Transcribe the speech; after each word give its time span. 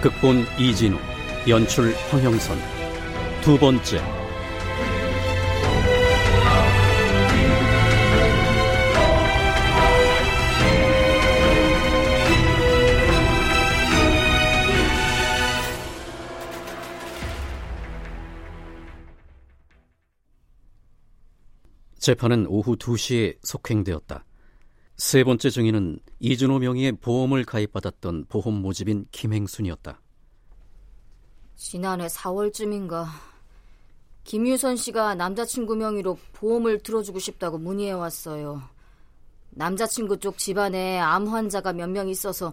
극본 0.00 0.46
이진우 0.58 0.96
연출 1.48 1.94
황형선 2.10 2.58
두 3.42 3.58
번째 3.58 4.00
재판은 22.08 22.46
오후 22.46 22.76
2시에 22.76 23.36
속행되었다. 23.42 24.24
세 24.98 25.22
번째 25.22 25.48
증인은 25.48 26.00
이준호 26.18 26.58
명의의 26.58 26.92
보험을 26.92 27.44
가입받았던 27.44 28.26
보험 28.28 28.54
모집인 28.60 29.06
김행순이었다. 29.12 30.00
지난해 31.54 32.06
4월쯤인가 32.08 33.06
김유선 34.24 34.76
씨가 34.76 35.14
남자친구 35.14 35.76
명의로 35.76 36.18
보험을 36.32 36.80
들어주고 36.80 37.20
싶다고 37.20 37.58
문의해 37.58 37.92
왔어요. 37.92 38.60
남자친구 39.50 40.18
쪽 40.18 40.36
집안에 40.36 40.98
암 40.98 41.28
환자가 41.28 41.72
몇 41.72 41.88
명 41.88 42.08
있어서 42.08 42.52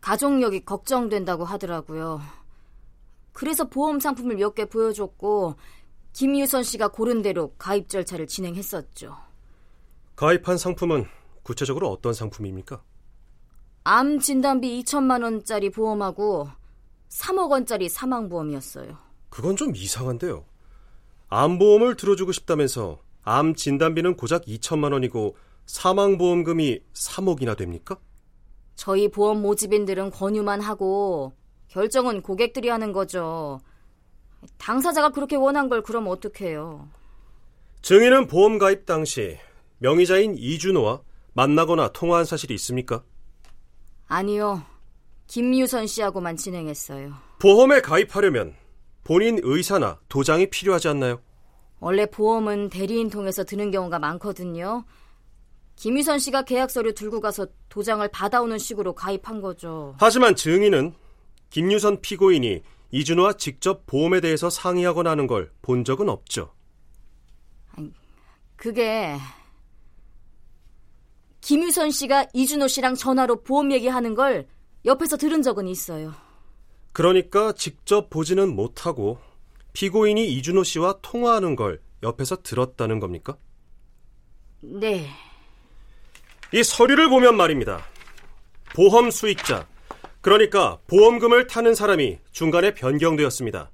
가족력이 0.00 0.64
걱정된다고 0.64 1.44
하더라고요. 1.44 2.20
그래서 3.32 3.64
보험 3.68 4.00
상품을 4.00 4.36
몇 4.36 4.54
개 4.54 4.64
보여줬고 4.64 5.56
김유선 6.14 6.62
씨가 6.62 6.88
고른 6.88 7.20
대로 7.22 7.52
가입 7.58 7.88
절차를 7.90 8.26
진행했었죠. 8.26 9.16
가입한 10.16 10.56
상품은 10.58 11.06
구체적으로 11.48 11.90
어떤 11.90 12.12
상품입니까? 12.12 12.82
암 13.84 14.18
진단비 14.18 14.82
2천만 14.82 15.22
원짜리 15.22 15.70
보험하고 15.70 16.48
3억 17.10 17.50
원짜리 17.50 17.88
사망 17.88 18.28
보험이었어요. 18.28 18.96
그건 19.28 19.54
좀 19.54 19.76
이상한데요. 19.76 20.44
암 21.28 21.58
보험을 21.58 21.96
들어주고 21.96 22.32
싶다면서 22.32 22.98
암 23.22 23.54
진단비는 23.54 24.16
고작 24.16 24.46
2천만 24.46 24.92
원이고 24.92 25.36
사망 25.66 26.18
보험금이 26.18 26.80
3억이나 26.92 27.56
됩니까? 27.56 27.98
저희 28.74 29.08
보험 29.08 29.42
모집인들은 29.42 30.10
권유만 30.10 30.60
하고 30.60 31.34
결정은 31.68 32.22
고객들이 32.22 32.68
하는 32.68 32.92
거죠. 32.92 33.60
당사자가 34.58 35.10
그렇게 35.10 35.36
원한 35.36 35.68
걸 35.68 35.82
그럼 35.82 36.08
어떡해요. 36.08 36.88
증인은 37.82 38.26
보험 38.28 38.58
가입 38.58 38.86
당시 38.86 39.38
명의자인 39.78 40.36
이준호와 40.36 41.02
만나거나 41.34 41.92
통화한 41.92 42.24
사실이 42.24 42.54
있습니까? 42.54 43.02
아니요. 44.06 44.62
김유선 45.26 45.86
씨하고만 45.86 46.36
진행했어요. 46.36 47.12
보험에 47.40 47.80
가입하려면 47.80 48.54
본인 49.02 49.38
의사나 49.42 49.98
도장이 50.08 50.50
필요하지 50.50 50.88
않나요? 50.88 51.20
원래 51.80 52.06
보험은 52.06 52.70
대리인 52.70 53.10
통해서 53.10 53.44
드는 53.44 53.70
경우가 53.70 53.98
많거든요. 53.98 54.84
김유선 55.76 56.18
씨가 56.20 56.42
계약서를 56.42 56.94
들고 56.94 57.20
가서 57.20 57.46
도장을 57.68 58.06
받아오는 58.08 58.56
식으로 58.58 58.94
가입한 58.94 59.40
거죠. 59.40 59.94
하지만 59.98 60.36
증인은 60.36 60.94
김유선 61.50 62.00
피고인이 62.00 62.62
이준호와 62.92 63.34
직접 63.34 63.84
보험에 63.86 64.20
대해서 64.20 64.48
상의하거나 64.48 65.10
하는 65.10 65.26
걸 65.26 65.50
본 65.62 65.84
적은 65.84 66.08
없죠. 66.08 66.52
그게 68.56 69.16
김유선 71.44 71.90
씨가 71.90 72.26
이준호 72.32 72.68
씨랑 72.68 72.94
전화로 72.94 73.42
보험 73.42 73.70
얘기하는 73.70 74.14
걸 74.14 74.46
옆에서 74.86 75.18
들은 75.18 75.42
적은 75.42 75.68
있어요. 75.68 76.14
그러니까 76.92 77.52
직접 77.52 78.08
보지는 78.08 78.56
못하고 78.56 79.18
피고인이 79.74 80.26
이준호 80.26 80.64
씨와 80.64 81.00
통화하는 81.02 81.54
걸 81.54 81.82
옆에서 82.02 82.42
들었다는 82.42 82.98
겁니까? 82.98 83.36
네. 84.62 85.06
이 86.54 86.62
서류를 86.62 87.10
보면 87.10 87.36
말입니다. 87.36 87.84
보험 88.74 89.10
수익자, 89.10 89.68
그러니까 90.22 90.78
보험금을 90.86 91.46
타는 91.46 91.74
사람이 91.74 92.20
중간에 92.32 92.72
변경되었습니다. 92.72 93.70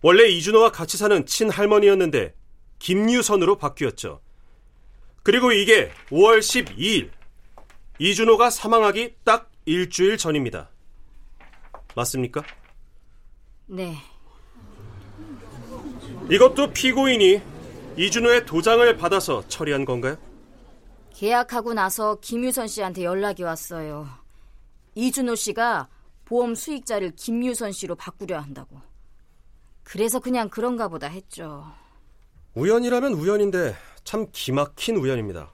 원래 0.00 0.26
이준호와 0.26 0.72
같이 0.72 0.96
사는 0.96 1.26
친할머니였는데 1.26 2.34
김유선으로 2.78 3.58
바뀌었죠. 3.58 4.22
그리고 5.28 5.52
이게 5.52 5.90
5월 6.08 6.38
12일 6.38 7.10
이준호가 7.98 8.48
사망하기 8.48 9.16
딱 9.24 9.50
일주일 9.66 10.16
전입니다. 10.16 10.70
맞습니까? 11.94 12.42
네. 13.66 13.98
이것도 16.30 16.72
피고인이 16.72 17.42
이준호의 17.98 18.46
도장을 18.46 18.96
받아서 18.96 19.46
처리한 19.48 19.84
건가요? 19.84 20.16
계약하고 21.12 21.74
나서 21.74 22.18
김유선 22.22 22.66
씨한테 22.66 23.04
연락이 23.04 23.42
왔어요. 23.42 24.08
이준호 24.94 25.34
씨가 25.34 25.90
보험 26.24 26.54
수익자를 26.54 27.12
김유선 27.16 27.72
씨로 27.72 27.96
바꾸려 27.96 28.38
한다고. 28.38 28.80
그래서 29.82 30.20
그냥 30.20 30.48
그런가 30.48 30.88
보다 30.88 31.06
했죠. 31.06 31.70
우연이라면 32.54 33.12
우연인데 33.12 33.76
참 34.08 34.26
기막힌 34.32 34.96
우연입니다. 34.96 35.52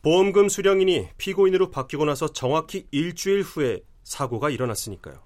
보험금 0.00 0.48
수령인이 0.48 1.08
피고인으로 1.18 1.72
바뀌고 1.72 2.04
나서 2.04 2.28
정확히 2.28 2.86
일주일 2.92 3.42
후에 3.42 3.80
사고가 4.04 4.50
일어났으니까요. 4.50 5.20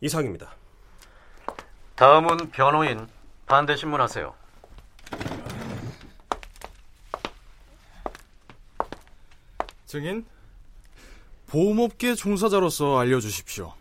이상입니다. 0.00 0.56
다음은 1.96 2.50
변호인 2.50 3.06
반대 3.44 3.76
신문하세요. 3.76 4.34
증인, 9.84 10.24
보험업계 11.48 12.14
종사자로서 12.14 12.98
알려주십시오. 12.98 13.74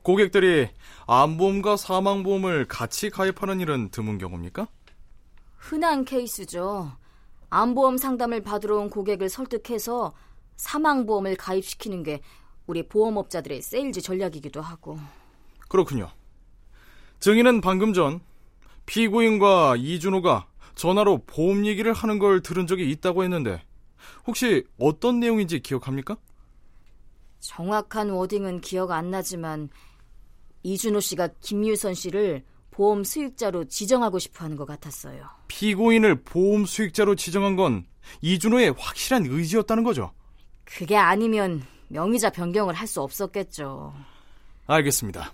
고객들이 0.00 0.70
암보험과 1.06 1.76
사망보험을 1.76 2.64
같이 2.66 3.10
가입하는 3.10 3.60
일은 3.60 3.90
드문 3.90 4.16
경우입니까? 4.16 4.68
흔한 5.64 6.04
케이스죠. 6.04 6.92
암보험 7.48 7.96
상담을 7.96 8.42
받으러 8.42 8.76
온 8.76 8.90
고객을 8.90 9.30
설득해서 9.30 10.12
사망보험을 10.56 11.36
가입시키는 11.36 12.02
게 12.02 12.20
우리 12.66 12.86
보험업자들의 12.86 13.62
세일즈 13.62 14.02
전략이기도 14.02 14.60
하고. 14.60 14.98
그렇군요. 15.70 16.10
증인은 17.20 17.62
방금 17.62 17.94
전 17.94 18.20
피고인과 18.84 19.76
이준호가 19.78 20.46
전화로 20.74 21.22
보험 21.24 21.64
얘기를 21.64 21.94
하는 21.94 22.18
걸 22.18 22.42
들은 22.42 22.66
적이 22.66 22.90
있다고 22.90 23.24
했는데 23.24 23.62
혹시 24.26 24.66
어떤 24.78 25.18
내용인지 25.18 25.60
기억합니까? 25.60 26.18
정확한 27.40 28.10
워딩은 28.10 28.60
기억 28.60 28.90
안 28.90 29.10
나지만 29.10 29.70
이준호 30.62 31.00
씨가 31.00 31.28
김유선 31.40 31.94
씨를 31.94 32.44
보험 32.74 33.04
수익자로 33.04 33.66
지정하고 33.68 34.18
싶어 34.18 34.44
하는 34.44 34.56
것 34.56 34.64
같았어요. 34.64 35.24
피고인을 35.46 36.22
보험 36.24 36.66
수익자로 36.66 37.14
지정한 37.14 37.54
건 37.54 37.86
이준호의 38.20 38.74
확실한 38.76 39.26
의지였다는 39.26 39.84
거죠. 39.84 40.10
그게 40.64 40.96
아니면 40.96 41.62
명의자 41.88 42.30
변경을 42.30 42.74
할 42.74 42.88
수 42.88 43.00
없었겠죠. 43.00 43.94
알겠습니다. 44.66 45.32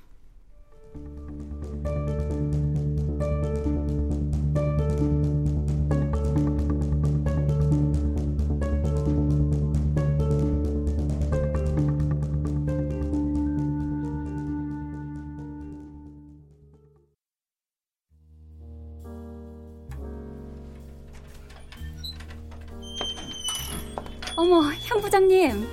어머, 24.40 24.62
현 24.72 25.02
부장님. 25.02 25.68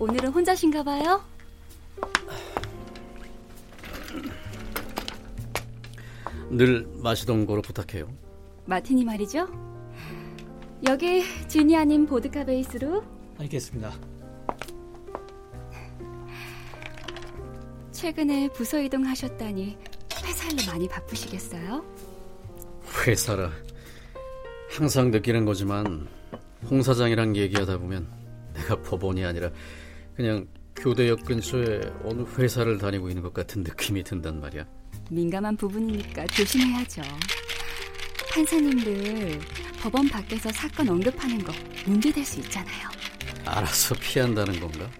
오늘은 0.00 0.30
혼자신가 0.30 0.82
봐요? 0.82 1.22
늘 6.50 6.84
마시던 6.94 7.46
거로 7.46 7.62
부탁해요. 7.62 8.12
마티니 8.64 9.04
말이죠? 9.04 9.46
여기 10.88 11.22
진이 11.46 11.76
아닌 11.76 12.06
보드카 12.06 12.44
베이스로. 12.44 13.04
알겠습니다. 13.38 13.92
최근에 17.92 18.48
부서 18.48 18.80
이동하셨다니 18.80 19.78
회사 20.24 20.48
일로 20.48 20.72
많이 20.72 20.88
바쁘시겠어요? 20.88 21.84
회사라 23.06 23.52
항상 24.76 25.12
느끼는 25.12 25.44
거지만 25.44 26.08
홍 26.64 26.82
사장이랑 26.82 27.36
얘기하다 27.36 27.78
보면 27.78 28.06
내가 28.54 28.80
법원이 28.82 29.24
아니라 29.24 29.50
그냥 30.14 30.46
교대역 30.74 31.24
근처에 31.24 31.80
어느 32.04 32.22
회사를 32.38 32.78
다니고 32.78 33.08
있는 33.08 33.22
것 33.22 33.32
같은 33.32 33.62
느낌이 33.62 34.02
든단 34.02 34.40
말이야. 34.40 34.64
민감한 35.10 35.56
부분이니까 35.56 36.26
조심해야죠. 36.28 37.02
판사님들 38.32 39.38
법원 39.80 40.08
밖에서 40.08 40.50
사건 40.52 40.88
언급하는 40.88 41.38
거 41.42 41.52
문제될 41.86 42.24
수 42.24 42.40
있잖아요. 42.40 42.88
알아서 43.44 43.94
피한다는 43.94 44.58
건가? 44.58 44.90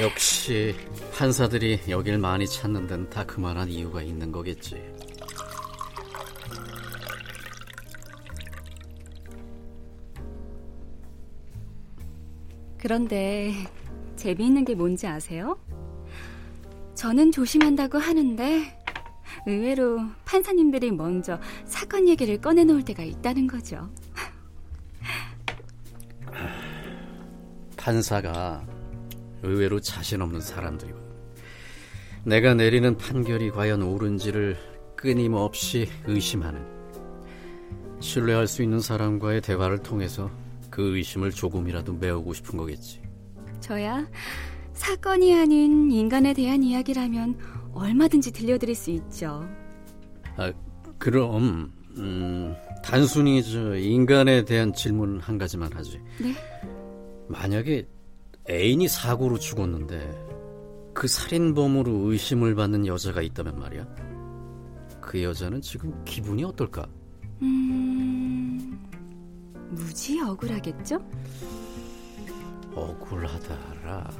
역시 0.00 0.74
판사들이 1.14 1.80
여길 1.88 2.18
많이 2.18 2.46
찾는 2.46 2.86
데는 2.86 3.08
다 3.08 3.24
그만한 3.24 3.68
이유가 3.70 4.02
있는 4.02 4.32
거겠지. 4.32 4.76
그런데 12.86 13.52
재미있는 14.14 14.64
게 14.64 14.76
뭔지 14.76 15.08
아세요? 15.08 15.58
저는 16.94 17.32
조심한다고 17.32 17.98
하는데 17.98 18.80
의외로 19.44 20.02
판사님들이 20.24 20.92
먼저 20.92 21.40
사건 21.64 22.06
얘기를 22.06 22.40
꺼내놓을 22.40 22.84
때가 22.84 23.02
있다는 23.02 23.48
거죠. 23.48 23.90
판사가 27.76 28.64
의외로 29.42 29.80
자신 29.80 30.22
없는 30.22 30.40
사람들이고 30.40 30.96
내가 32.24 32.54
내리는 32.54 32.96
판결이 32.96 33.50
과연 33.50 33.82
옳은지를 33.82 34.56
끊임없이 34.94 35.88
의심하는 36.04 36.64
신뢰할 37.98 38.46
수 38.46 38.62
있는 38.62 38.78
사람과의 38.78 39.40
대화를 39.40 39.78
통해서 39.78 40.30
그 40.76 40.94
의심을 40.94 41.30
조금이라도 41.30 41.94
메우고 41.94 42.34
싶은 42.34 42.58
거겠지. 42.58 43.00
저야 43.60 44.06
사건이 44.74 45.34
아닌 45.34 45.90
인간에 45.90 46.34
대한 46.34 46.62
이야기라면 46.62 47.38
얼마든지 47.72 48.30
들려드릴 48.30 48.74
수 48.74 48.90
있죠. 48.90 49.48
아, 50.36 50.52
그럼 50.98 51.72
음, 51.96 52.54
단순히 52.84 53.42
저 53.42 53.74
인간에 53.74 54.44
대한 54.44 54.74
질문 54.74 55.18
한 55.18 55.38
가지만 55.38 55.72
하지. 55.72 55.98
네? 56.20 56.34
만약에 57.26 57.88
애인이 58.50 58.86
사고로 58.86 59.38
죽었는데 59.38 60.90
그 60.92 61.08
살인범으로 61.08 62.12
의심을 62.12 62.54
받는 62.54 62.86
여자가 62.86 63.22
있다면 63.22 63.58
말이야. 63.58 63.86
그 65.00 65.22
여자는 65.22 65.62
지금 65.62 66.04
기분이 66.04 66.44
어떨까? 66.44 66.86
음... 67.40 67.85
무지 69.76 70.20
억울하겠죠? 70.20 70.98
억울하다라. 72.74 74.10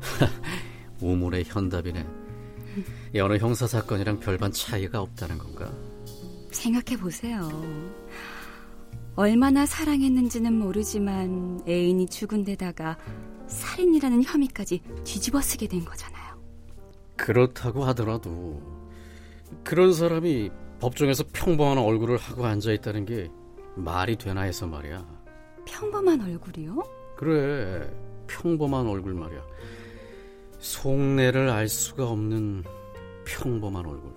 우물의 1.00 1.44
현답이네. 1.44 2.06
여느 3.14 3.36
형사 3.38 3.66
사건이랑 3.66 4.20
별반 4.20 4.52
차이가 4.52 5.00
없다는 5.00 5.38
건가? 5.38 5.72
생각해 6.50 7.00
보세요. 7.00 7.48
얼마나 9.14 9.66
사랑했는지는 9.66 10.54
모르지만 10.54 11.60
애인이 11.68 12.06
죽은 12.06 12.44
데다가 12.44 12.96
살인이라는 13.46 14.22
혐의까지 14.24 14.82
뒤집어 15.04 15.40
쓰게 15.40 15.66
된 15.68 15.84
거잖아요. 15.84 16.40
그렇다고 17.16 17.84
하더라도 17.86 18.62
그런 19.64 19.92
사람이 19.92 20.50
법정에서 20.80 21.24
평범한 21.32 21.78
얼굴을 21.78 22.16
하고 22.16 22.46
앉아 22.46 22.72
있다는 22.72 23.04
게 23.04 23.30
말이 23.74 24.16
되나 24.16 24.42
해서 24.42 24.66
말이야. 24.66 25.04
평범한 25.66 26.20
얼굴이요? 26.20 26.82
그래, 27.16 27.90
평범한 28.26 28.86
얼굴 28.86 29.14
말이야. 29.14 29.42
속내를 30.58 31.48
알 31.50 31.68
수가 31.68 32.08
없는 32.08 32.64
평범한 33.24 33.86
얼굴. 33.86 34.12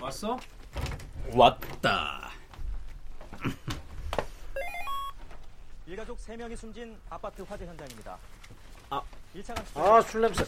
왔어? 0.00 0.38
왔다. 1.32 2.30
일가족 5.86 6.18
3명이 6.18 6.56
숨진 6.56 6.96
아파트 7.08 7.42
화재 7.42 7.66
현장입니다. 7.66 8.18
아. 8.92 9.02
1차 9.34 9.54
아, 9.74 10.02
술 10.02 10.20
냄새. 10.20 10.44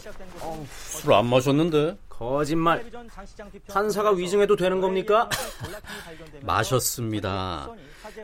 술안 0.67 1.25
마셨는데? 1.25 1.97
거짓말. 2.07 2.85
판사가 3.67 4.11
위증해도 4.11 4.55
되는 4.55 4.79
겁니까? 4.79 5.27
마셨습니다. 6.43 7.67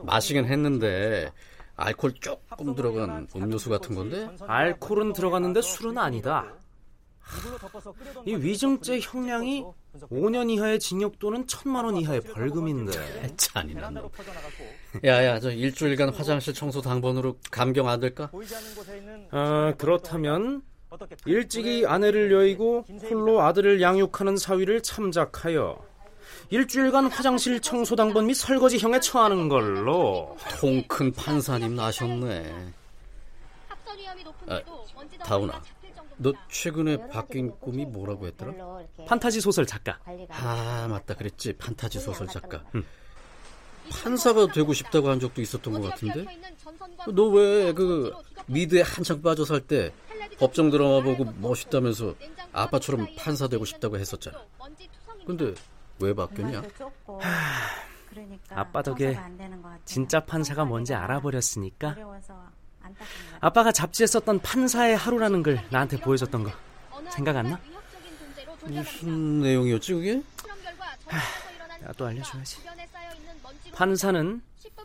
마시긴 0.04 0.46
했는데 0.46 1.32
알코올 1.76 2.14
조금 2.20 2.76
들어간 2.76 3.28
음료수 3.36 3.72
같은 3.72 3.96
건데? 3.96 4.30
알코올은 4.42 5.14
들어갔는데 5.14 5.64
술은 5.64 5.98
아니다. 5.98 6.54
이 8.26 8.36
위증죄 8.36 9.00
형량이 9.00 9.66
5년 10.12 10.52
이하의 10.52 10.80
징역 10.80 11.18
또는 11.18 11.48
1천만 11.48 11.86
원 11.86 11.98
이하의 11.98 12.22
벌금인데. 12.22 13.36
잔인한 13.36 13.96
놈. 13.96 14.10
야야, 15.06 15.40
저 15.40 15.52
일주일간 15.52 16.10
화장실 16.10 16.54
청소 16.54 16.82
당번으로 16.82 17.38
감경 17.50 17.88
안 17.88 18.00
될까? 18.00 18.30
아, 19.32 19.74
그렇다면 19.78 20.62
일찍이 21.26 21.86
아내를 21.88 22.32
여의고 22.32 22.86
홀로 23.10 23.42
아들을 23.42 23.82
양육하는 23.82 24.36
사위를 24.38 24.84
참작하여 24.84 25.78
일주일간 26.50 27.06
화장실 27.08 27.62
청소 27.62 27.96
당번 27.96 28.28
및 28.28 28.34
설거지형에 28.34 29.00
처하는 29.00 29.48
걸로. 29.48 30.36
통 30.60 30.84
큰 30.88 31.12
판사님 31.14 31.76
나셨네. 31.76 32.54
아, 34.48 34.62
다운아. 35.24 35.62
너 36.18 36.34
최근에 36.52 37.08
바뀐 37.08 37.52
꿈이 37.62 37.86
뭐라고 37.86 38.28
했더라? 38.28 38.52
판타지 39.08 39.40
소설 39.40 39.66
작가. 39.66 39.98
아 40.30 40.88
맞다 40.90 41.16
그랬지 41.16 41.54
판타지 41.54 42.00
소설 42.00 42.28
작가. 42.28 42.62
응. 42.76 42.84
판사가 43.92 44.48
되고 44.52 44.74
싶다고 44.74 45.10
한 45.10 45.20
적도 45.20 45.42
있었던 45.42 45.74
것 45.74 45.90
같은데. 45.90 46.26
너 47.14 47.30
왜 47.32 47.74
그 47.74 48.14
미드에 48.48 48.82
한창 48.82 49.22
빠져 49.22 49.46
살 49.46 49.62
때 49.62 49.92
법정 50.40 50.70
드라마 50.70 51.02
보고 51.02 51.26
멋있다면서 51.40 52.16
아빠처럼 52.52 53.08
판사 53.18 53.48
되고 53.48 53.64
싶다고 53.66 53.98
했었잖아. 53.98 54.40
근데 55.26 55.54
왜 56.00 56.14
바뀌었냐? 56.14 56.64
하... 57.20 57.82
아빠 58.50 58.82
덕에 58.82 59.18
진짜 59.86 60.20
판사가 60.20 60.66
뭔지 60.66 60.94
알아버렸으니까 60.94 61.96
아빠가 63.40 63.72
잡지에 63.72 64.08
썼던 64.08 64.40
판사의 64.40 64.98
하루라는 64.98 65.44
걸 65.44 65.64
나한테 65.70 66.00
보여줬던 66.00 66.44
거 66.44 66.52
생각 67.12 67.38
안 67.38 67.52
나? 67.52 67.60
무슨 68.66 69.42
내용이었지 69.42 69.94
그게? 69.94 70.22
나도 71.82 72.06
알려줘야지. 72.06 72.58
판사는 73.86 74.42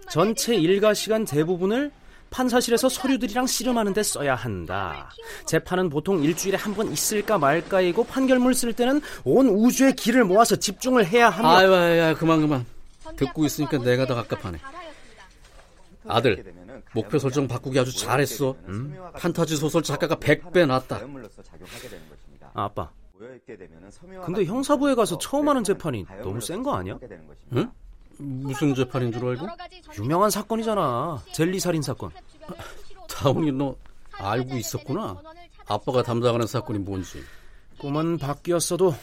전체 0.09 0.55
일과 0.57 0.95
시간 0.95 1.26
대부분을 1.26 1.93
판사실에서 2.31 2.88
서류들이랑 2.88 3.47
씨름하는 3.47 3.93
데 3.93 4.03
써야 4.03 4.35
한다. 4.35 5.11
재판은 5.45 5.91
보통 5.91 6.23
일주일에 6.25 6.57
한 6.57 6.75
번 6.75 6.91
있을까 6.91 7.37
말까이고 7.37 8.05
판결문 8.05 8.55
쓸 8.55 8.73
때는 8.73 9.03
온 9.25 9.49
우주의 9.49 9.95
기를 9.95 10.25
모아서 10.25 10.57
집중을 10.57 11.05
해야 11.07 11.29
하며 11.29 11.49
아유, 11.50 11.75
아유, 11.75 12.17
그만 12.17 12.41
그만. 12.41 12.65
듣고 13.17 13.45
있으니까 13.45 13.76
내가 13.79 14.07
더 14.07 14.15
갑갑하네. 14.15 14.59
아들, 16.09 16.43
목표 16.95 17.19
설정 17.19 17.47
바꾸기 17.47 17.79
아주 17.79 17.95
잘했어. 17.95 18.57
음? 18.69 18.97
판타지 19.19 19.57
소설 19.57 19.83
작가가 19.83 20.17
100배 20.17 20.67
낫다. 20.67 21.00
아, 22.55 22.65
아빠. 22.65 22.91
근데 24.25 24.45
형사부에 24.47 24.95
가서 24.95 25.19
처음 25.19 25.49
하는 25.50 25.62
재판이 25.65 26.07
너무 26.23 26.41
센 26.41 26.62
거 26.62 26.75
아니야? 26.75 26.99
응? 27.55 27.71
무슨 28.19 28.75
재판인 28.75 29.13
줄 29.13 29.27
알고? 29.29 29.47
유명한 29.99 30.31
사건이잖아. 30.31 31.23
젤리 31.33 31.61
살인 31.61 31.83
사건. 31.83 32.11
다운이 33.09 33.53
너 33.53 33.75
알고 34.13 34.57
있었구나. 34.57 35.21
아빠가 35.67 36.03
담당하는 36.03 36.47
사건이 36.47 36.79
뭔지. 36.81 37.23
꿈은 37.79 38.19
바뀌었어도 38.19 38.95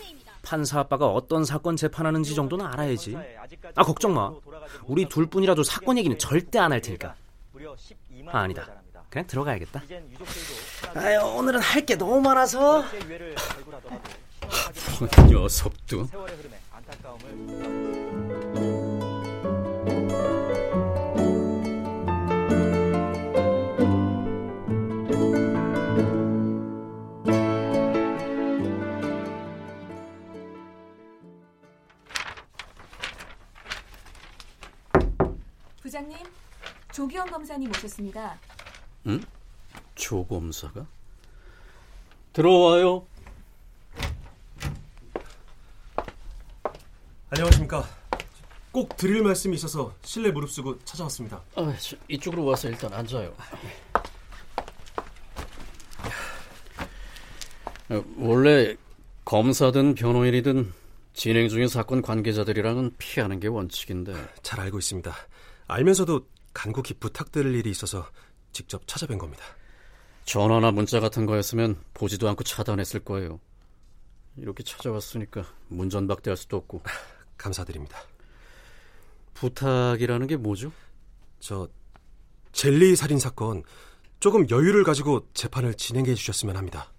판사 0.42 0.80
아빠가 0.80 1.08
어떤 1.08 1.46
사건 1.46 1.76
재판하는지 1.76 2.36
정도는 2.36 2.66
알아야지. 2.66 3.16
아 3.76 3.84
걱정 3.84 4.14
마. 4.14 4.32
우리 4.86 5.08
둘뿐이라도 5.08 5.64
사건 5.64 5.98
얘기는 5.98 6.18
절대 6.18 6.60
안 6.60 6.72
할 6.72 6.82
테니까. 6.82 7.16
아, 8.32 8.40
아니다. 8.40 8.68
그냥 9.10 9.28
들어가야겠다. 9.28 9.84
아유, 10.96 11.20
오늘은 11.38 11.60
할 11.60 11.86
게 11.86 11.96
너무 11.96 12.20
많아서. 12.22 12.84
녀석도. 15.30 16.08
부장님, 35.94 36.18
조기영 36.92 37.28
검사님 37.28 37.70
오셨습니다. 37.70 38.40
응? 39.06 39.22
조 39.94 40.26
검사가? 40.26 40.88
들어와요. 42.34 43.06
안녕하십니까. 47.30 47.88
꼭 48.72 48.98
드릴 48.98 49.22
말씀이 49.22 49.56
있어서 49.56 49.94
실내 50.02 50.32
무릅쓰고 50.32 50.80
찾아왔습니다. 50.84 51.40
아, 51.56 51.76
이쪽으로 52.08 52.44
와서 52.46 52.70
일단 52.70 52.92
앉아요. 52.92 53.32
어, 57.90 58.04
원래 58.18 58.76
검사든 59.26 59.94
변호인이든 59.94 60.74
진행 61.14 61.50
중인 61.50 61.68
사건 61.68 62.02
관계자들이랑은 62.02 62.96
피하는 62.98 63.40
게 63.40 63.48
원칙인데. 63.48 64.16
잘 64.42 64.60
알고 64.60 64.80
있습니다. 64.80 65.14
알면서도 65.74 66.28
간곡히 66.54 66.94
부탁드릴 66.96 67.56
일이 67.56 67.72
있어서 67.72 68.06
직접 68.52 68.86
찾아뵌 68.86 69.18
겁니다. 69.18 69.44
전화나 70.24 70.72
문자 70.72 71.00
같은 71.00 71.26
거였으면 71.26 71.78
보지도 71.96 72.30
않고 72.30 72.44
차단했을 72.44 73.00
거예요. 73.00 73.40
이렇게 74.38 74.64
찾아왔으니까 74.64 75.46
문전박대할 75.70 76.38
수도 76.38 76.58
없고. 76.58 76.84
감사드립니다. 77.38 77.98
부탁이라는 79.34 80.28
게 80.28 80.38
뭐죠? 80.38 80.72
저 81.40 81.68
젤리 82.52 82.96
살인 82.96 83.18
사건 83.18 83.64
조금 84.20 84.48
여유를 84.50 84.84
가지고 84.84 85.28
재판을 85.34 85.74
진행해 85.74 86.14
주셨으면 86.14 86.56
합니다. 86.56 86.94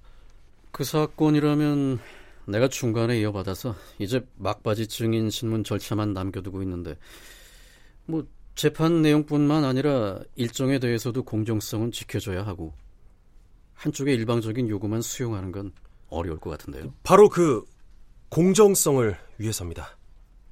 그 0.73 0.83
사건이라면 0.83 2.01
내가 2.47 2.69
중간에 2.69 3.21
이어받아서 3.21 3.77
이제 4.01 4.27
막바지 4.37 4.89
증인 4.89 5.31
신문 5.31 5.63
절차만 5.63 6.13
남겨두고 6.13 6.61
있는데 6.63 6.99
뭐 8.07 8.27
재판 8.55 9.03
내용뿐만 9.03 9.65
아니라 9.65 10.21
일정에 10.37 10.79
대해서도 10.79 11.25
공정성은 11.25 11.93
지켜줘야 11.93 12.47
하고 12.47 12.73
한쪽의 13.75 14.15
일방적인 14.15 14.69
요구만 14.69 15.03
수용하는 15.03 15.53
건 15.53 15.73
어려울 16.09 16.39
것 16.39 16.51
같은데요. 16.51 16.93
바로 17.03 17.29
그 17.29 17.65
공정성을 18.29 19.17
위해서입니다. 19.39 19.97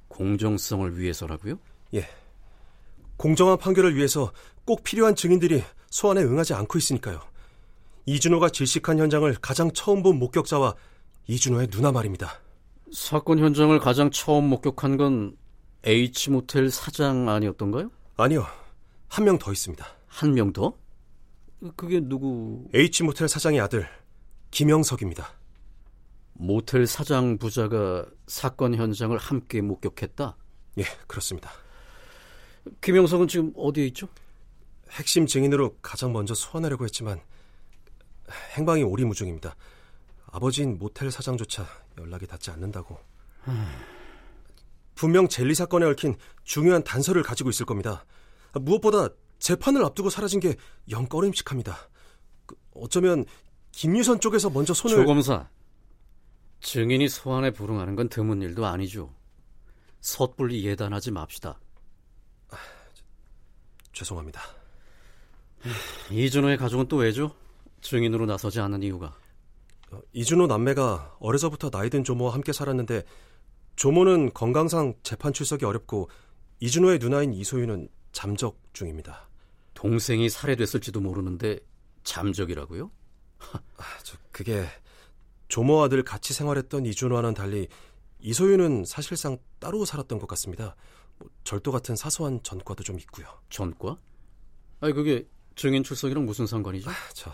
공정성을 0.09 0.99
위해서라고요? 0.99 1.57
예. 1.95 2.07
공정한 3.17 3.57
판결을 3.57 3.95
위해서 3.95 4.31
꼭 4.65 4.83
필요한 4.83 5.15
증인들이 5.15 5.63
소환에 5.89 6.21
응하지 6.21 6.53
않고 6.53 6.77
있으니까요. 6.77 7.21
이준호가 8.05 8.49
질식한 8.49 8.99
현장을 8.99 9.33
가장 9.41 9.71
처음 9.71 10.03
본 10.03 10.19
목격자와 10.19 10.75
이준호의 11.27 11.67
누나 11.67 11.91
말입니다. 11.91 12.39
사건 12.91 13.39
현장을 13.39 13.77
가장 13.79 14.11
처음 14.11 14.45
목격한 14.45 14.97
건 14.97 15.37
H 15.85 16.29
모텔 16.31 16.69
사장 16.71 17.27
아니었던가요? 17.29 17.91
아니요. 18.17 18.45
한 19.09 19.25
명 19.25 19.37
더 19.37 19.51
있습니다. 19.51 19.85
한 20.07 20.33
명 20.33 20.53
더? 20.53 20.73
그게 21.75 21.99
누구? 21.99 22.67
H 22.73 23.03
모텔 23.03 23.27
사장의 23.27 23.59
아들 23.59 23.87
김영석입니다. 24.51 25.27
모텔 26.33 26.87
사장 26.87 27.37
부자가 27.37 28.05
사건 28.27 28.75
현장을 28.75 29.15
함께 29.17 29.61
목격했다? 29.61 30.35
예, 30.79 30.83
그렇습니다. 31.07 31.51
김영석은 32.81 33.27
지금 33.27 33.53
어디에 33.55 33.85
있죠? 33.87 34.07
핵심 34.91 35.25
증인으로 35.27 35.77
가장 35.81 36.11
먼저 36.13 36.33
소환하려고 36.33 36.85
했지만 36.85 37.19
행방이 38.57 38.83
오리무중입니다. 38.83 39.55
아버지인 40.31 40.79
모텔 40.79 41.11
사장조차 41.11 41.65
연락이 41.99 42.25
닿지 42.25 42.51
않는다고. 42.51 42.97
분명 44.95 45.27
젤리 45.27 45.55
사건에 45.55 45.85
얽힌 45.85 46.15
중요한 46.43 46.83
단서를 46.83 47.23
가지고 47.23 47.49
있을 47.49 47.65
겁니다. 47.65 48.05
무엇보다 48.53 49.09
재판을 49.39 49.83
앞두고 49.83 50.09
사라진 50.09 50.39
게 50.39 50.55
영 50.89 51.05
꺼림칙합니다. 51.07 51.77
그, 52.45 52.55
어쩌면 52.75 53.25
김유선 53.71 54.19
쪽에서 54.19 54.49
먼저 54.49 54.73
손을 54.73 54.97
조 54.97 55.05
검사 55.05 55.49
증인이 56.61 57.09
소환에 57.09 57.51
불응하는 57.51 57.95
건 57.95 58.09
드문 58.09 58.41
일도 58.41 58.65
아니죠. 58.65 59.13
섣불리 60.01 60.65
예단하지 60.65 61.11
맙시다. 61.11 61.59
죄송합니다. 63.93 64.41
이준호의 66.11 66.57
가족은 66.57 66.87
또 66.87 66.97
왜죠? 66.97 67.35
증인으로 67.81 68.25
나서지 68.25 68.59
않는 68.59 68.83
이유가? 68.83 69.15
어, 69.91 69.99
이준호 70.13 70.47
남매가 70.47 71.17
어려서부터 71.19 71.69
나이든 71.71 72.03
조모와 72.03 72.33
함께 72.33 72.51
살았는데 72.51 73.03
조모는 73.75 74.33
건강상 74.33 74.93
재판 75.03 75.33
출석이 75.33 75.65
어렵고 75.65 76.09
이준호의 76.59 76.99
누나인 76.99 77.33
이소유는 77.33 77.89
잠적 78.11 78.59
중입니다. 78.73 79.29
동생이 79.73 80.29
살해됐을지도 80.29 81.01
모르는데 81.01 81.59
잠적이라고요? 82.03 82.91
아, 83.39 83.83
저 84.03 84.17
그게 84.31 84.65
조모 85.47 85.81
아들 85.81 86.03
같이 86.03 86.33
생활했던 86.33 86.85
이준호와는 86.85 87.33
달리 87.33 87.67
이소유는 88.19 88.85
사실상 88.85 89.37
따로 89.59 89.83
살았던 89.83 90.19
것 90.19 90.27
같습니다. 90.27 90.75
뭐 91.17 91.29
절도 91.43 91.71
같은 91.71 91.95
사소한 91.95 92.41
전과도 92.43 92.83
좀 92.83 92.99
있고요. 92.99 93.27
전과? 93.49 93.97
아니 94.79 94.93
그게 94.93 95.27
증인 95.55 95.83
출석이랑 95.83 96.25
무슨 96.25 96.47
상관이죠? 96.47 96.89
아, 96.89 96.93
저 97.13 97.31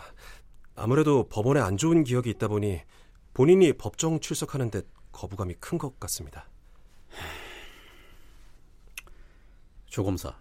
아무래도 0.74 1.28
법원에 1.28 1.60
안 1.60 1.76
좋은 1.76 2.04
기억이 2.04 2.30
있다 2.30 2.48
보니 2.48 2.80
본인이 3.32 3.72
법정 3.72 4.18
출석하는데 4.18 4.82
거부감이 5.12 5.54
큰 5.54 5.78
것 5.78 5.98
같습니다. 6.00 6.48
조검사, 9.86 10.38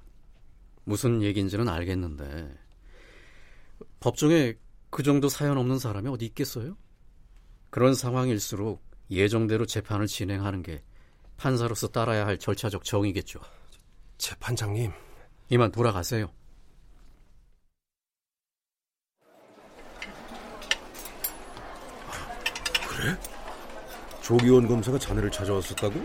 무슨 0.83 1.21
얘기인지는 1.23 1.67
알겠는데 1.67 2.55
법정에 3.99 4.55
그 4.89 5.03
정도 5.03 5.29
사연 5.29 5.57
없는 5.57 5.79
사람이 5.79 6.07
어디 6.09 6.25
있겠어요? 6.25 6.77
그런 7.69 7.93
상황일수록 7.95 8.81
예정대로 9.11 9.65
재판을 9.65 10.07
진행하는 10.07 10.61
게 10.63 10.83
판사로서 11.38 11.88
따라야 11.88 12.25
할 12.27 12.38
절차적 12.38 12.83
정의겠죠. 12.83 13.39
재판장님, 14.17 14.91
이만 15.49 15.71
돌아가세요. 15.71 16.31
그래? 22.89 23.17
조기원 24.29 24.67
검사가 24.67 25.00
자네를 25.00 25.31
찾아왔었다고? 25.31 26.00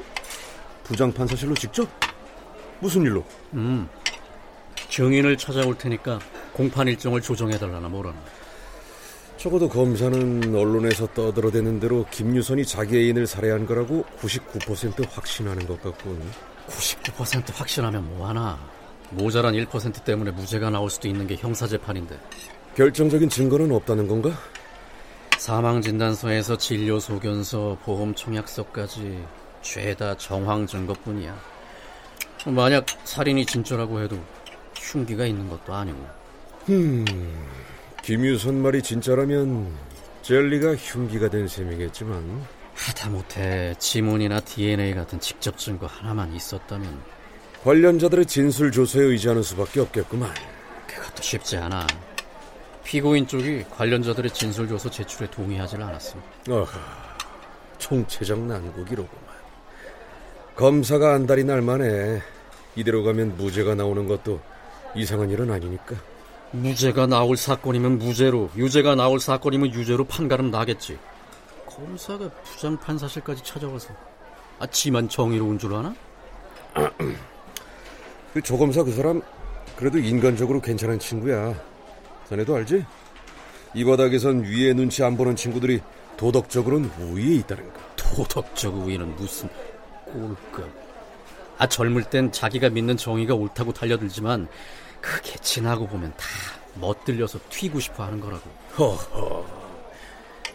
부장판사실로 0.85 1.55
직접? 1.57 1.87
무슨 2.81 3.03
일로? 3.03 3.23
음, 3.53 3.87
증인을 4.89 5.37
찾아올 5.37 5.77
테니까 5.77 6.19
공판 6.55 6.89
일정을 6.89 7.21
조정해달라나 7.21 7.87
뭐라나. 7.87 8.17
적어도 9.37 9.69
검사는 9.69 10.55
언론에서 10.55 11.07
떠들어대는 11.09 11.81
대로 11.81 12.07
김유선이 12.11 12.65
자기 12.65 12.97
애인을 12.97 13.27
살해한 13.27 13.67
거라고 13.67 14.07
99% 14.19 15.07
확신하는 15.07 15.67
것 15.67 15.83
같군. 15.83 16.19
99% 16.69 17.55
확신하면 17.55 18.09
뭐하나. 18.17 18.59
모자란 19.11 19.53
1% 19.53 20.03
때문에 20.03 20.31
무죄가 20.31 20.71
나올 20.71 20.89
수도 20.89 21.09
있는 21.09 21.27
게 21.27 21.37
형사재판인데. 21.37 22.19
결정적인 22.75 23.29
증거는 23.29 23.71
없다는 23.71 24.09
건가? 24.09 24.31
사망진단서에서 25.45 26.57
진료 26.57 26.99
소견서, 26.99 27.77
보험 27.85 28.15
청약서까지 28.15 29.23
죄다 29.61 30.17
정황 30.17 30.67
증거뿐이야. 30.67 31.39
만약 32.47 32.87
살인이 33.05 33.45
진짜라고 33.45 34.01
해도 34.01 34.19
흉기가 34.75 35.27
있는 35.27 35.51
것도 35.51 35.75
아니고. 35.75 35.99
음, 36.71 37.05
김유선 38.03 38.63
말이 38.63 38.81
진짜라면 38.81 39.71
젤리가 40.23 40.77
흉기가 40.77 41.29
된 41.29 41.47
셈이겠지만 41.47 42.47
하다못해 42.75 43.75
지문이나 43.79 44.41
DNA 44.41 44.95
같은 44.95 45.21
직접 45.21 45.59
증거 45.59 45.87
하나만 45.87 46.35
있었다면 46.35 47.03
관련자들의 47.65 48.25
진술 48.25 48.73
조사에 48.73 49.03
의지하는 49.03 49.43
수밖에 49.43 49.81
없겠구만. 49.81 50.33
그것도 50.87 51.23
쉽지 51.23 51.59
않아. 51.59 51.87
피고인 52.85 53.27
쪽이 53.27 53.65
관련자들의 53.71 54.31
진술 54.33 54.69
조서 54.69 54.91
제출에 54.91 55.31
동의하지 55.31 55.77
않았어. 55.77 56.17
어하, 56.49 56.79
총체적 57.79 58.39
난국이로구만. 58.39 59.35
검사가 60.55 61.15
안 61.15 61.27
달이 61.27 61.45
날 61.45 61.63
만해 61.63 62.23
이대로 62.77 63.03
가면 63.03 63.37
무죄가 63.37 63.75
나오는 63.75 64.07
것도 64.07 64.41
이상한 64.95 65.31
일은 65.31 65.51
아니니까 65.51 65.97
무죄가 66.53 67.07
나올 67.07 67.37
사건이면 67.37 67.99
무죄로, 67.99 68.51
유죄가 68.57 68.95
나올 68.95 69.19
사건이면 69.19 69.73
유죄로 69.75 70.05
판가름 70.05 70.53
나겠지. 70.53 70.97
검사가 71.67 72.31
부장 72.45 72.79
판사실까지 72.79 73.43
찾아와서 73.43 73.89
아, 74.61 74.67
지만 74.69 75.09
정의로운 75.09 75.59
줄 75.59 75.75
아나? 75.75 75.93
그 78.33 78.41
조검사 78.41 78.85
그 78.85 78.93
사람 78.93 79.21
그래도 79.75 79.99
인간적으로 79.99 80.61
괜찮은 80.61 81.01
친구야. 81.01 81.55
자네도 82.29 82.57
알지? 82.57 82.85
이 83.75 83.85
바닥에선 83.85 84.45
위에 84.45 84.73
눈치 84.73 85.03
안 85.03 85.17
보는 85.17 85.37
친구들이 85.37 85.81
도덕적으로는 86.17 86.91
우위에 87.01 87.35
있다는 87.37 87.73
거. 87.73 87.81
도덕적 87.97 88.75
우위는 88.75 89.17
무슨 89.17 89.49
꼴급. 90.07 90.71
아 91.59 91.67
젊을 91.67 92.05
땐 92.05 92.31
자기가 92.33 92.69
믿는 92.71 92.97
정의가 92.97 93.35
옳다고 93.35 93.73
달려들지만 93.73 94.49
그게 95.01 95.37
지나고 95.41 95.87
보면 95.87 96.13
다 96.17 96.27
멋들려서 96.75 97.39
튀고 97.51 97.81
싶어 97.81 98.05
하는 98.05 98.21
거라고. 98.21 98.49
허허. 98.79 99.45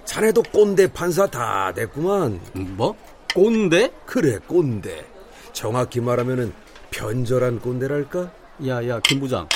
자네도 0.06 0.42
꼰대 0.52 0.92
판사 0.92 1.28
다 1.28 1.72
됐구만. 1.74 2.40
뭐? 2.54 2.96
꼰대? 3.36 3.92
그래, 4.06 4.38
꼰대. 4.48 5.06
정확히 5.54 6.00
말하면은 6.00 6.52
변절한 6.90 7.60
꼰대랄까? 7.60 8.32
야 8.68 8.82
야 8.88 9.00
김 9.02 9.20
부장 9.20 9.48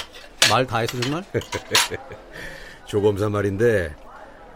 말다 0.50 0.80
했어 0.80 1.00
정말? 1.00 1.24
조검사 2.86 3.30
말인데 3.30 3.96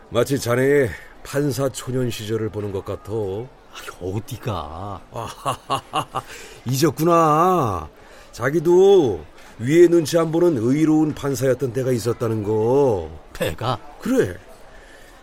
마치 0.10 0.39
자네의 0.39 0.89
판사 1.24 1.70
초년 1.70 2.10
시절을 2.10 2.50
보는 2.50 2.72
것 2.72 2.86
같아. 2.86 3.12
어디가? 4.01 5.01
아하하하, 5.12 6.22
잊었구나. 6.65 7.88
자기도 8.32 9.24
위에 9.60 9.88
눈치 9.88 10.17
안 10.17 10.32
보는 10.32 10.58
의로운 10.58 11.13
판사였던 11.13 11.74
때가 11.74 11.91
있었다는 11.91 12.44
거. 12.44 13.10
배가? 13.34 13.77
그래. 14.00 14.36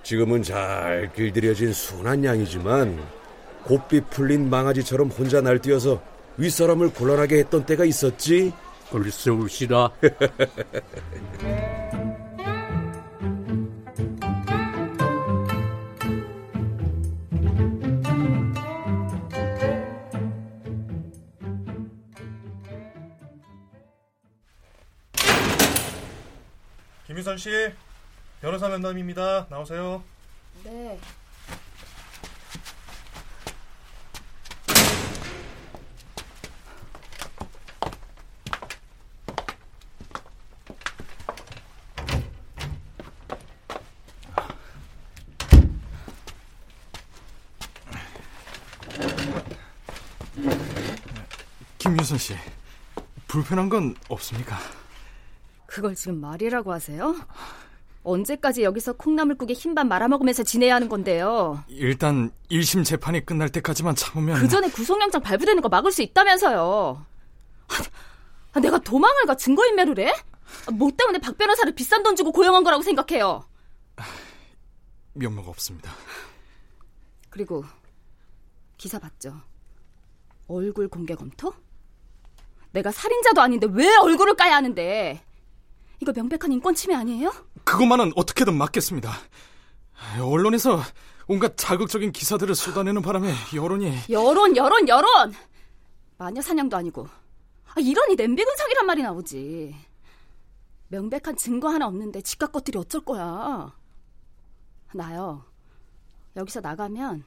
지금은 0.03 0.43
잘 0.43 1.11
길들여진 1.15 1.73
순한 1.73 2.25
양이지만 2.25 3.03
곱비 3.65 4.03
풀린 4.11 4.51
망아지처럼 4.51 5.09
혼자 5.09 5.41
날뛰어서 5.41 6.03
윗사람을 6.37 6.91
곤란하게 6.93 7.39
했던 7.39 7.65
때가 7.65 7.85
있었지. 7.85 8.53
글쎄 8.95 9.29
울시라. 9.29 9.91
김유선 27.09 27.37
씨, 27.39 27.51
변호사 28.41 28.69
면담입니다. 28.69 29.49
나오세요. 29.51 30.05
네. 30.63 31.01
김유선 51.85 52.17
씨, 52.17 52.35
불편한 53.29 53.69
건 53.69 53.95
없습니까? 54.09 54.57
그걸 55.67 55.95
지금 55.95 56.19
말이라고 56.19 56.73
하세요? 56.73 57.15
언제까지 58.05 58.63
여기서 58.63 58.95
콩나물국에 58.95 59.53
흰밥 59.53 59.87
말아먹으면서 59.89 60.45
지내야 60.45 60.77
하는 60.77 60.89
건데요? 60.89 61.63
일단 61.69 62.31
1심 62.51 62.87
재판이 62.87 63.27
끝날 63.27 63.51
때까지만 63.51 63.97
참으면 63.97 64.41
그 64.41 64.49
전에 64.49 64.71
구속영장 64.71 65.21
발부되는 65.21 65.61
거 65.61 65.69
막을 65.69 65.93
수 65.93 66.01
있다면서요. 66.01 67.05
아, 68.55 68.61
내가 68.61 68.79
도망을 68.79 69.27
가 69.27 69.37
증거인멸을 69.37 69.99
해? 69.99 70.11
아, 70.67 70.71
뭐 70.71 70.91
때문에 70.91 71.19
박 71.19 71.37
변호사를 71.37 71.75
비싼 71.75 72.03
돈 72.03 72.17
주고 72.17 72.33
고용한 72.33 72.65
거라고 72.65 72.83
생각해요? 72.83 73.47
면목 75.13 75.49
없습니다. 75.49 75.93
그리고 77.29 77.63
기사 78.79 78.99
봤죠? 78.99 79.39
얼굴 80.49 80.89
공개 80.89 81.15
검토? 81.15 81.53
내가 82.75 82.91
살인자도 82.91 83.41
아닌데 83.41 83.69
왜 83.71 83.97
얼굴을 83.97 84.35
까야 84.35 84.57
하는데? 84.57 85.23
이거 86.01 86.13
명백한 86.13 86.51
인권 86.53 86.75
침해 86.75 86.97
아니에요? 86.97 87.33
그것만은 87.63 88.13
어떻게든 88.17 88.55
막겠습니다. 88.59 89.13
언론에서 90.21 90.81
온갖 91.29 91.57
자극적인 91.57 92.11
기사들을 92.11 92.53
쏟아내는 92.55 93.01
바람에 93.01 93.33
여론이 93.55 93.95
여론 94.11 94.57
여론 94.57 94.89
여론 94.89 95.33
마녀 96.19 96.43
사냥도 96.43 96.77
아니고 96.77 97.07
아, 97.69 97.81
이러니 97.81 98.17
냄비 98.17 98.45
근성이란 98.45 98.87
말이 98.87 99.03
나오지 99.03 99.75
명백한 100.89 101.37
증거 101.37 101.69
하나 101.69 101.87
없는데 101.87 102.21
집값 102.21 102.53
것들이 102.53 102.77
어쩔 102.79 103.01
거야 103.03 103.73
나요 104.93 105.45
여기서 106.37 106.61
나가면 106.61 107.25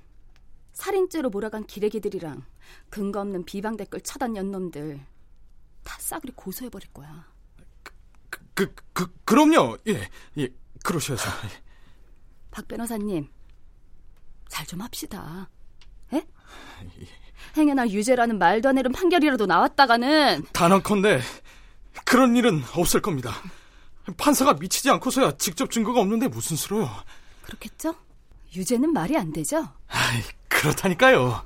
살인죄로 0.74 1.30
몰아간 1.30 1.66
기레기들이랑 1.66 2.44
근거 2.90 3.22
없는 3.22 3.46
비방 3.46 3.78
댓글 3.78 4.02
차단 4.02 4.36
연놈들 4.36 5.00
다 5.88 5.96
싸그리 6.00 6.34
고소해버릴 6.36 6.90
거야 6.94 7.26
그, 8.54 8.74
그, 8.92 9.08
그럼요. 9.24 9.78
예, 9.88 10.10
예, 10.40 10.50
그러셔야죠. 10.84 11.30
박 12.50 12.68
변호사님, 12.68 13.30
잘 14.50 14.66
좀 14.66 14.82
합시다. 14.82 15.48
예? 16.14 16.26
행여나 17.56 17.88
유죄라는 17.88 18.40
말도 18.40 18.70
안 18.70 18.76
되는 18.76 18.92
판결이라도 18.92 19.46
나왔다가는 19.46 20.46
단언컨대 20.54 21.22
그런 22.04 22.36
일은 22.36 22.64
없을 22.76 23.00
겁니다. 23.00 23.32
판사가 24.18 24.56
미치지 24.56 24.90
않고서야 24.90 25.38
직접 25.38 25.70
증거가 25.70 26.00
없는데 26.02 26.28
무슨 26.28 26.58
수로요? 26.58 26.90
그렇겠죠? 27.44 27.94
유죄는 28.56 28.92
말이 28.92 29.16
안 29.18 29.32
되죠? 29.32 29.68
아이, 29.88 30.24
그렇다니까요. 30.48 31.46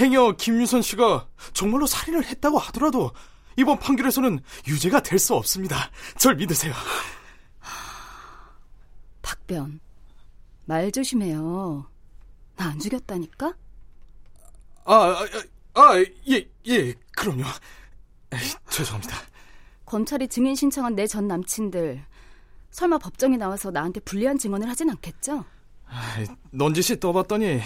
행여 0.00 0.32
김유선 0.38 0.80
씨가 0.80 1.28
정말로 1.52 1.86
살인을 1.86 2.24
했다고 2.24 2.58
하더라도 2.58 3.12
이번 3.56 3.78
판결에서는 3.78 4.40
유죄가 4.68 5.00
될 5.02 5.18
수 5.18 5.34
없습니다. 5.34 5.90
절 6.18 6.36
믿으세요. 6.36 6.72
박변, 9.22 9.80
말 10.66 10.92
조심해요. 10.92 11.86
나 12.56 12.66
안 12.70 12.78
죽였다니까? 12.78 13.54
아, 14.84 14.94
아, 14.94 15.26
아, 15.74 16.04
예, 16.30 16.48
예, 16.68 16.94
그럼요. 17.16 17.42
에이, 18.32 18.40
죄송합니다. 18.70 19.16
검찰이 19.84 20.28
증인 20.28 20.54
신청한 20.54 20.94
내 20.94 21.06
전 21.06 21.28
남친들, 21.28 22.04
설마 22.70 22.98
법정에 22.98 23.36
나와서 23.36 23.70
나한테 23.70 24.00
불리한 24.00 24.38
증언을 24.38 24.68
하진 24.68 24.90
않겠죠? 24.90 25.44
아, 25.86 26.24
넌지시 26.50 26.98
떠봤더니 27.00 27.60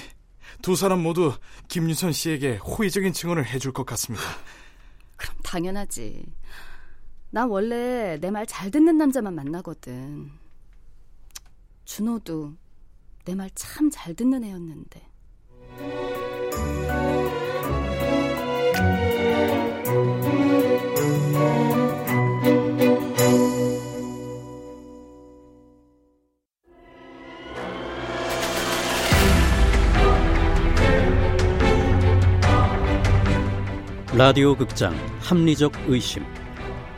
두 0.63 0.77
사람 0.77 1.03
모두 1.03 1.33
김유선 1.69 2.13
씨에게 2.13 2.57
호의적인 2.57 3.13
증언을 3.13 3.47
해줄 3.47 3.73
것 3.73 3.85
같습니다. 3.87 4.25
그럼 5.21 5.37
당연하지. 5.43 6.25
나 7.31 7.47
원래 7.47 8.19
내 8.21 8.31
말 8.31 8.47
잘 8.47 8.71
듣는 8.71 8.99
남자만 8.99 9.35
만나거든. 9.35 10.31
준호도 11.85 12.55
내 13.25 13.35
말 13.35 13.51
참 13.55 13.91
잘 13.91 14.15
듣는 14.15 14.43
애였는데. 14.45 15.07
라디오 34.21 34.55
극장 34.55 34.95
합리적 35.21 35.73
의심 35.87 36.23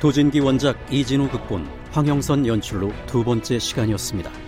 도진기 0.00 0.40
원작 0.40 0.76
이진우 0.92 1.28
극본 1.28 1.68
황영선 1.92 2.48
연출로 2.48 2.90
두 3.06 3.22
번째 3.22 3.60
시간이었습니다. 3.60 4.41